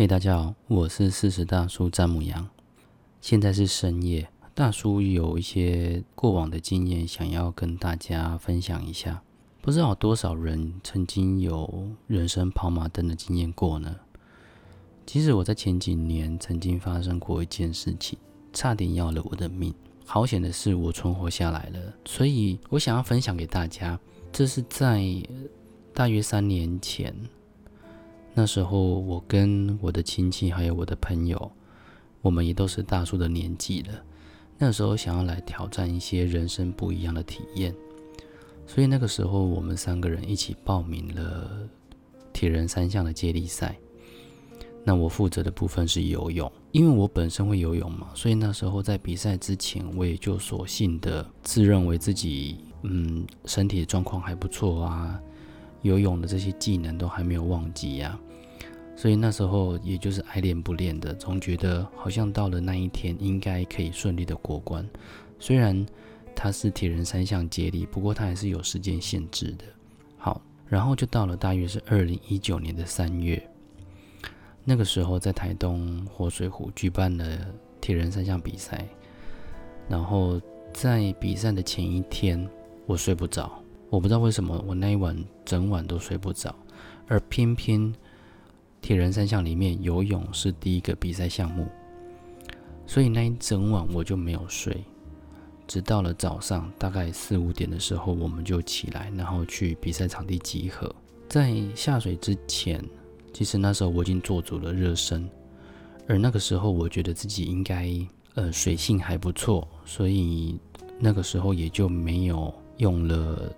[0.00, 2.48] 嘿，大家好，我是四十大叔詹姆羊。
[3.20, 9.20] 现在是深夜，大叔有一些过往的经验想要跟大家分享一下。
[9.60, 13.96] 不知道多少人曾经有人生跑马灯的经验过呢？
[15.04, 18.16] 其实我在前几年曾经发生过一件事情，
[18.52, 19.74] 差点要了我的命。
[20.06, 23.98] 好险的是我存活下来了，所以我想要分享给大家。
[24.30, 25.04] 这是在
[25.92, 27.12] 大约三年前。
[28.38, 31.50] 那时候，我跟我的亲戚还有我的朋友，
[32.22, 33.88] 我们也都是大叔的年纪了。
[34.56, 37.74] 那时候想要来挑战一些人生不一样的体验，
[38.64, 41.68] 所以那个时候我们三个人一起报名了
[42.32, 43.76] 铁人三项的接力赛。
[44.84, 55.20] 那我负责的部分是游泳，因为我本身会游泳嘛，所以那时候在比赛之前，我也就索性的自认为自己嗯身体状况还不错啊，
[55.82, 58.16] 游泳的这些技能都还没有忘记呀。
[58.98, 64.84] 所以那时候也就是爱练不练的，总觉得好像到了那一天应该可以顺利的过关。
[65.38, 65.86] 虽然
[66.34, 69.64] 它是铁人三项接力，不过它还是有时间限制的。
[70.16, 73.40] 好，然后就到了大约是二零一九年的三月，
[74.64, 77.24] 那个时候在台东活水湖举办了
[77.80, 78.84] 铁人三项比赛。
[79.88, 80.40] 然后
[80.72, 82.44] 在比赛的前一天，
[82.84, 86.52] 我睡不着，我不知道为什么我那一晚整晚都睡不着，
[87.06, 87.94] 而偏偏。
[88.80, 91.66] 铁人三项里面，游泳是第一个比赛项目，
[92.86, 94.82] 所以那一整晚我就没有睡，
[95.66, 100.94] 直到了早上大概四五点的时候，我们就起来，然后去比赛场地集合。
[101.28, 102.82] 在下水之前，
[103.34, 105.28] 其实那时候我已经做足了热身，
[106.06, 107.92] 而那个时候我觉得自己应该
[108.34, 110.58] 呃水性还不错，所以
[110.98, 113.52] 那个时候也就没有用了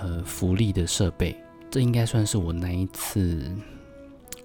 [0.00, 1.36] 呃浮力的设备。
[1.70, 3.52] 这应该算是我那一次。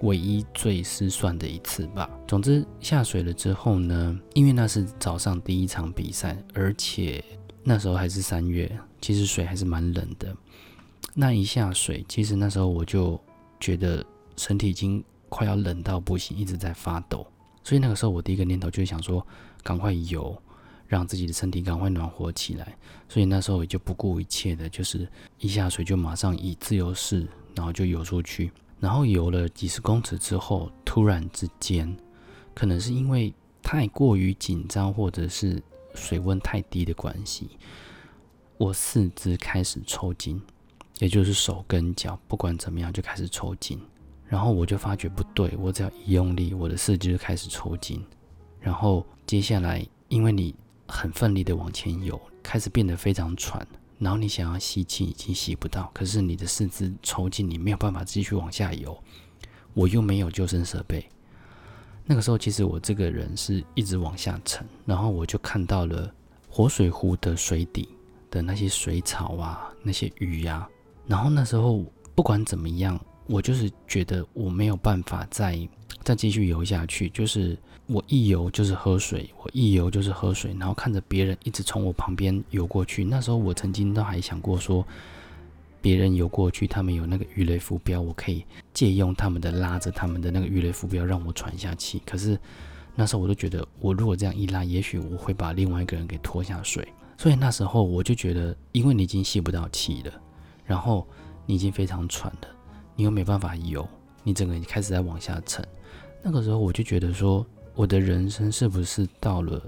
[0.01, 2.09] 唯一最失算的一次吧。
[2.27, 7.23] 总之下水了之后呢，因为那是早上第一场比赛，而且
[7.63, 10.35] 那时候还是三月，其实水还是蛮冷的。
[11.13, 13.19] 那一下水，其实那时候我就
[13.59, 14.05] 觉得
[14.37, 17.27] 身体已经快要冷到不行，一直在发抖。
[17.63, 19.25] 所以那个时候我第一个念头就是想说，
[19.63, 20.35] 赶快游，
[20.87, 22.75] 让自己的身体赶快暖和起来。
[23.09, 25.07] 所以那时候也就不顾一切的，就是
[25.39, 28.51] 一下水就马上以自由式，然后就游出去。
[28.79, 31.95] 然后游了几十公尺之后，突然之间，
[32.53, 35.61] 可能是因为太过于紧张，或者是
[35.93, 37.49] 水温太低的关系，
[38.57, 40.41] 我四肢开始抽筋，
[40.99, 43.79] 也就是手跟脚，不管怎么样就开始抽筋。
[44.25, 47.99] 然后我就发觉不对，我只要一用力，我的四肢就开始抽筋。
[48.59, 50.53] 然后接下来，因为你
[50.87, 53.67] 很奋力的往前游，开始变得非常喘。
[53.99, 58.97] 然后你想要吸气，已经吸不到，可是你的四肢抽筋，你没有办法继续往下游。
[59.75, 61.07] 我又没有救生设备。
[62.05, 66.11] 那个时候，其实我这个人是一直往下沉，然后我就看到了
[66.49, 67.87] 活水湖的水底
[68.31, 70.67] 的那些水草啊，那些鱼呀。
[71.05, 71.85] 然后那时候
[72.15, 75.55] 不管怎么样，我就是觉得我没有办法再
[76.09, 77.55] 再继续游下去，就是。
[77.91, 83.03] 我一游就是喝水，我一游就是喝水，然后看着别人一直从我旁边游过去。
[83.03, 84.85] 那时候我曾经都还想过说，
[85.81, 91.99] 别人游过去，他们有那个鱼雷浮标，我可以借用他们的拉着他们的那个鱼雷浮标让我喘下气。
[92.05, 92.39] 可是
[92.93, 96.87] 那时候我都觉得，我如果这样一拉，也许我会把另外一个人给拖下水。
[97.17, 100.13] 所以那时候我就觉得，因为你已经吸不到气了，
[100.63, 101.07] 然后
[101.47, 102.47] 你已经非常喘了，
[102.95, 103.87] 你又没办法游，
[104.23, 105.67] 你整个人开始在往下沉。
[106.21, 107.45] 那个时候我就觉得说。
[107.75, 109.61] 我的人生是不是到了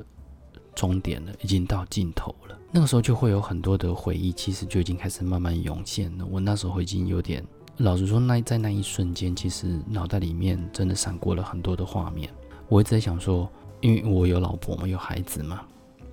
[0.76, 1.32] 终点了？
[1.42, 2.58] 已经到尽头了。
[2.70, 6.26] 那个时候就会有很多的回忆，其实就已经开始慢慢涌现了。
[6.30, 7.42] 我那时候已经有点，
[7.78, 12.30] 老实说，那在那一瞬间，其实脑袋里面真的闪过了很多的画面。
[12.68, 15.62] 我一直在想说，因为我有老婆嘛，有孩子嘛，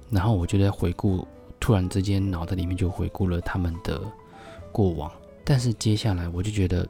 [0.09, 1.27] 然后我就在回顾，
[1.59, 4.01] 突然之间脑袋里面就回顾了他们的
[4.71, 5.11] 过往。
[5.43, 6.89] 但是接下来我就觉得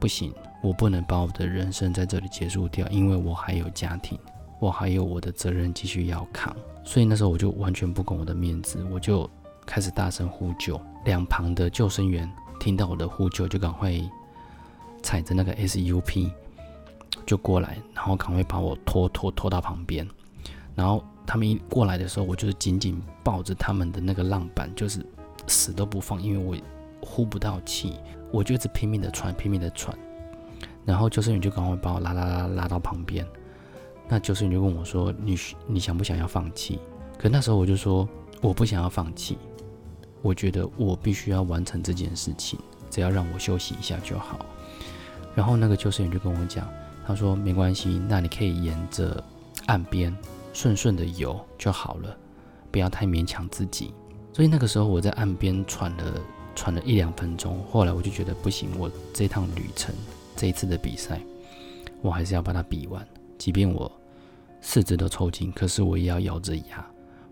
[0.00, 4.18] 不行，我不能把我的人生在这里结束掉，因为我还有家庭。
[4.60, 6.52] 我还有我的责任继续要扛，
[6.82, 9.30] 所以那时候我就完全不管我的面子，我就
[9.64, 10.80] 开始大声呼救。
[11.04, 12.28] 两旁的救生员
[12.58, 13.92] 听到我的呼救，就赶快
[15.00, 16.28] 踩着那个 SUP
[17.24, 20.04] 就过来，然后赶快把我拖拖拖到旁边。
[20.74, 25.06] 然后他们一过来的时候，我就是紧紧抱着他们的那个浪板，就是
[25.46, 26.56] 死都不放，因为我
[27.00, 27.94] 呼不到气，
[28.32, 29.96] 我就一直拼命的喘，拼命的喘。
[30.88, 33.26] 然后救生员就赶快把我拉拉拉拉到旁边。
[34.08, 35.36] 那救生员就问我说：“你
[35.66, 36.78] 你想不想要放弃？”
[37.18, 38.08] 可那时候我就说
[38.40, 39.36] ：“我不想要放弃，
[40.22, 42.58] 我觉得我必须要完成这件事情，
[42.88, 44.46] 只要让我休息一下就好。”
[45.36, 46.66] 然后那个救生员就跟我讲
[47.06, 49.22] ：“他说没关系，那你可以沿着
[49.66, 50.16] 岸边
[50.54, 52.16] 顺顺的游就好了，
[52.70, 53.92] 不要太勉强自己。
[54.32, 56.14] 所以那个时候我在岸边喘了
[56.54, 59.94] 喘了一两分钟，后来我就觉得不行，我这趟旅程
[60.38, 61.20] 这一次的比赛，
[62.00, 63.04] 我还是要把它比完，
[63.36, 63.90] 即便我
[64.60, 66.86] 四肢都抽筋，可是我也要咬着牙，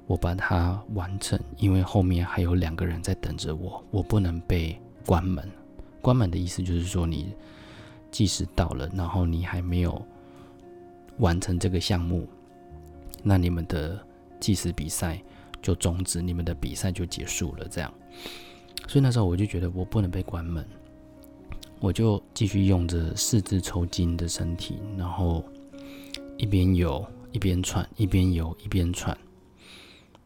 [0.09, 4.77] 我把它完成，因为后面还有两个人在等着我，我不能被
[5.07, 5.49] 关门。
[6.03, 7.33] 关门的意思就是说你。
[8.09, 10.01] 计时到了，然后你还没有
[11.19, 12.27] 完成这个项目，
[13.23, 13.99] 那你们的
[14.41, 15.21] 计时比赛
[15.61, 17.69] 就终止，你们的比赛就结束了。
[17.69, 17.93] 这样，
[18.89, 20.65] 所以那时候我就觉得我不能被关门，
[21.81, 25.45] 我就继续用着四肢抽筋的身体，然后
[26.37, 29.17] 一边游一边喘，一边游一边喘，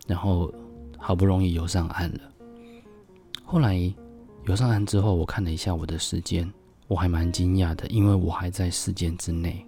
[0.06, 0.52] 然后
[0.98, 2.20] 好不容易游上岸了。
[3.44, 3.74] 后来
[4.46, 6.50] 游上岸之后，我看了一下我的时间。
[6.88, 9.64] 我还蛮惊讶的，因为我还在时间之内，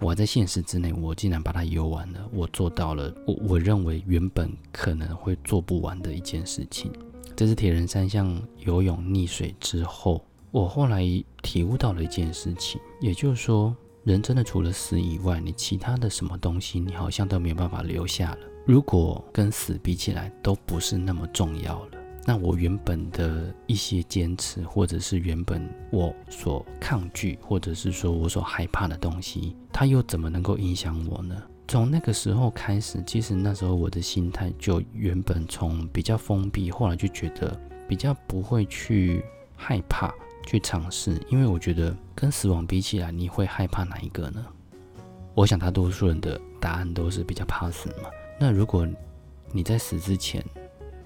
[0.00, 2.20] 我还在现实之内，我竟然把它游完了。
[2.30, 6.92] 我做到了，我我认为原本可能会做不完的一件事情。
[7.34, 11.02] 这是铁人三项游泳溺水之后，我后来
[11.42, 18.38] 体悟到了一件事情，也就是说，人真的除了死以外，你其他的什么东西，你好像都没有办法留下了。
[18.64, 21.92] 如果跟死比起来，都不是那么重要了。
[22.26, 31.42] 那我原本的一些坚持，或者是原本我所抗拒，或者是说我所害怕的东西，它又怎么能够影响我呢？
[31.66, 39.22] 从那个时候开始，其实那时候我的心态就原本从比较封闭，后来就觉得比较不会去
[39.54, 40.14] 害怕
[40.46, 44.44] 去尝试，因为我觉得跟死亡比起来，你会害怕哪一个呢？
[45.34, 48.08] 我想大多数人的答案都是比较怕死嘛。
[48.40, 48.86] 那如果
[49.52, 50.44] 你在死之前，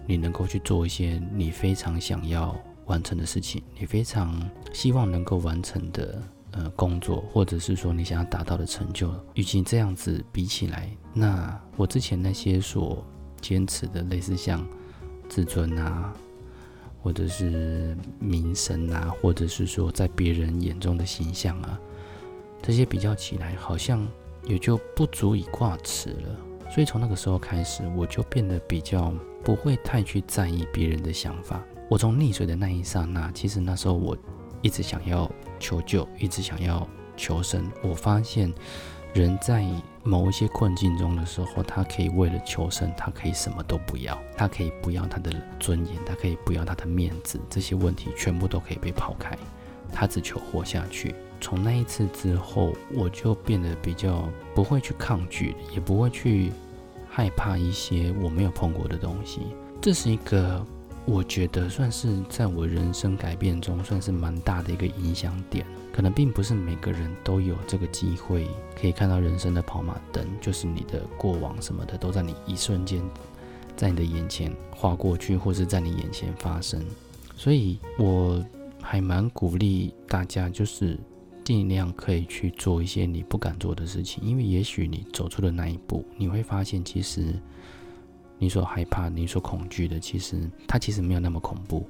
[0.07, 2.57] 你能够去做一些你非常想要
[2.87, 13.05] 完成的事情，你非常希望能够完成的呃工作，或者是说你想要达到的成就，与其这样子比起来，那我之前那些所
[13.41, 14.67] 坚持的，类似像
[15.29, 16.13] 自尊啊，
[17.03, 21.79] 或者是名声啊，或者是说在别人眼中的形象啊，
[22.63, 24.07] 这些比较起来，好像
[24.45, 26.37] 也就不足以挂齿了。
[26.71, 29.13] 所以从那个时候开始，我就变得比较。
[29.45, 31.61] 不会太去在意别人的想法。
[31.91, 34.17] 我从溺水的那一刹那，其实那时候我
[34.61, 35.29] 一直想要
[35.59, 37.69] 求救，一直想要求生。
[37.83, 38.55] 我发现
[39.13, 39.65] 人在
[40.03, 49.37] 某一些困境中的时候，他可以为了求生，他可以什么都不要，他可以不要他的尊严，他可以不要他的面子，这些问题全部都可以被抛开，
[49.93, 51.15] 他只求活下去。
[51.41, 56.53] 从那一次之后，我就变得比较不会去抗拒，也不会去。
[57.15, 59.43] 害怕一些我没有碰过的东西，
[59.83, 60.65] 这是一个
[61.05, 65.67] 我觉得算是在我人生改变中算是蛮大的一个影响点。
[65.93, 68.49] 可能并不是每个人都有这个机会
[68.81, 73.03] 可以看到人生的跑马灯，就是你的过往什么的都在你一瞬间
[73.77, 76.83] 在你的眼前划过去，或是在你眼前发生。
[77.37, 78.45] 所以我
[78.81, 80.99] 还蛮鼓励大家，就是。
[81.45, 87.35] 尽量可以去做一些你不敢做的事情，因为也许你走出的那一步，你会发现，其实
[88.43, 91.89] 你所害怕、你所恐惧的，其实它其实没有那么恐怖，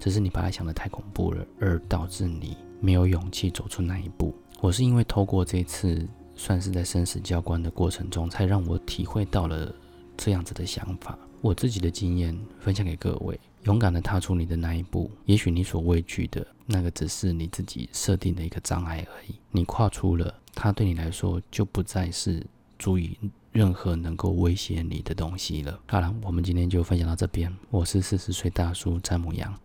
[0.00, 4.34] 只是你把它想的太恐怖了，而导致你没有勇气走出那一步。
[4.60, 6.04] 我是因为透过这次
[6.34, 9.72] 算是在生死交关的过程中，才让我体会到了
[10.16, 11.16] 这样子的想法。
[11.40, 15.08] 我自己的经验分享给各位，勇敢的踏出你的那一步。
[15.26, 19.36] 也许你所畏惧的那个只是你自己设定的一个障碍而已。
[19.52, 22.44] 你跨出了，它对你来说就不再是
[22.76, 23.16] 足以
[23.56, 25.80] 任何能够威胁你的东西了。
[25.88, 27.50] 好了，我们今天就分享到这边。
[27.70, 29.58] 我是四十岁大叔詹姆杨，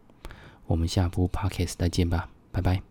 [0.65, 2.90] 我们下部 podcast 再见吧，拜拜。